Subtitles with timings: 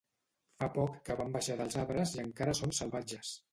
[0.63, 3.33] Fa poc que van baixar dels arbres i encara són salvatges